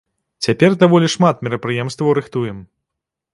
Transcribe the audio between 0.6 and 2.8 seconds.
даволі шмат мерапрыемстваў рыхтуем.